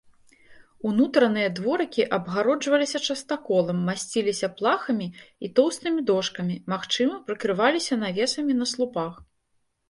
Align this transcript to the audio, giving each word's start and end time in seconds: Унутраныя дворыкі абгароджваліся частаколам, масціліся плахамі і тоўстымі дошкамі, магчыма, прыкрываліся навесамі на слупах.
Унутраныя 0.91 1.49
дворыкі 1.57 2.05
абгароджваліся 2.17 3.01
частаколам, 3.13 3.83
масціліся 3.89 4.49
плахамі 4.63 5.07
і 5.49 5.51
тоўстымі 5.61 6.01
дошкамі, 6.09 6.55
магчыма, 6.75 7.21
прыкрываліся 7.29 8.01
навесамі 8.07 8.53
на 8.65 8.71
слупах. 8.75 9.13